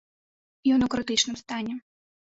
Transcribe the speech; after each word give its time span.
Ён 0.77 0.87
у 0.87 0.89
крытычным 0.95 1.41
стане. 1.45 1.73